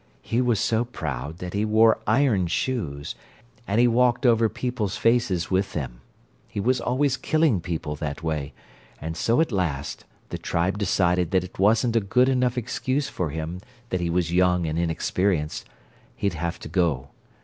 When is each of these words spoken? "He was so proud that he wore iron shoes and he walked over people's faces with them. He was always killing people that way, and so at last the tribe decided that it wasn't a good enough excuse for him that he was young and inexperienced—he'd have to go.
"He 0.23 0.41
was 0.41 0.59
so 0.59 0.83
proud 0.83 1.37
that 1.37 1.53
he 1.53 1.63
wore 1.63 1.99
iron 2.07 2.47
shoes 2.47 3.13
and 3.67 3.79
he 3.79 3.87
walked 3.87 4.25
over 4.25 4.49
people's 4.49 4.97
faces 4.97 5.51
with 5.51 5.73
them. 5.73 6.01
He 6.47 6.59
was 6.59 6.81
always 6.81 7.17
killing 7.17 7.61
people 7.61 7.95
that 7.97 8.23
way, 8.23 8.51
and 8.99 9.15
so 9.15 9.41
at 9.41 9.51
last 9.51 10.05
the 10.29 10.39
tribe 10.39 10.79
decided 10.79 11.29
that 11.29 11.43
it 11.43 11.59
wasn't 11.59 11.95
a 11.95 11.99
good 12.01 12.29
enough 12.29 12.57
excuse 12.57 13.09
for 13.09 13.29
him 13.29 13.61
that 13.91 14.01
he 14.01 14.09
was 14.09 14.33
young 14.33 14.65
and 14.65 14.79
inexperienced—he'd 14.79 16.33
have 16.33 16.57
to 16.61 16.67
go. 16.67 17.09